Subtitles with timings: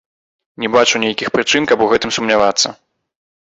[0.63, 2.67] Не бачу нейкіх прычын, каб у гэтым сумнявацца.